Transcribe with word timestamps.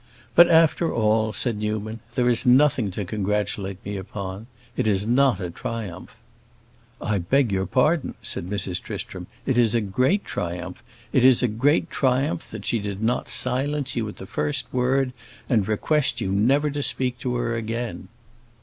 "But 0.33 0.49
after 0.49 0.91
all," 0.91 1.31
said 1.31 1.57
Newman, 1.57 1.99
"there 2.15 2.27
is 2.27 2.43
nothing 2.43 2.89
to 2.89 3.05
congratulate 3.05 3.77
me 3.85 3.97
upon. 3.97 4.47
It 4.75 4.87
is 4.87 5.05
not 5.05 5.39
a 5.39 5.51
triumph." 5.51 6.15
"I 6.99 7.19
beg 7.19 7.51
your 7.51 7.67
pardon," 7.67 8.15
said 8.23 8.49
Mrs. 8.49 8.81
Tristram; 8.81 9.27
"it 9.45 9.59
is 9.59 9.75
a 9.75 9.79
great 9.79 10.25
triumph. 10.25 10.81
It 11.13 11.23
is 11.23 11.43
a 11.43 11.47
great 11.47 11.91
triumph 11.91 12.49
that 12.49 12.65
she 12.65 12.79
did 12.79 13.03
not 13.03 13.29
silence 13.29 13.95
you 13.95 14.07
at 14.09 14.17
the 14.17 14.25
first 14.25 14.65
word, 14.73 15.13
and 15.47 15.67
request 15.67 16.19
you 16.19 16.31
never 16.31 16.71
to 16.71 16.81
speak 16.81 17.19
to 17.19 17.35
her 17.35 17.55
again." 17.55 18.07